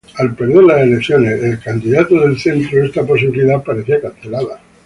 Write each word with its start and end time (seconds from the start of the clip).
Al 0.15 0.33
perder 0.35 0.63
las 0.63 0.81
elecciones 0.81 1.43
el 1.43 1.59
candidato 1.59 2.15
de 2.15 2.29
la 2.29 2.33
izquierda 2.33 2.85
esta 2.87 3.05
posibilidad 3.05 3.63
parecía 3.63 4.01
cancelada. 4.01 4.59